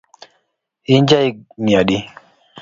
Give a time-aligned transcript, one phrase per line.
[0.93, 1.97] In ja igni adi?